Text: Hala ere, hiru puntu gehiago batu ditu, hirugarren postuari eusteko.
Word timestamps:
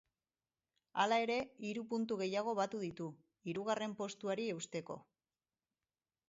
Hala 1.01 1.19
ere, 1.25 1.35
hiru 1.67 1.83
puntu 1.91 2.17
gehiago 2.21 2.55
batu 2.61 2.81
ditu, 2.85 3.11
hirugarren 3.51 3.95
postuari 4.01 4.49
eusteko. 4.57 4.99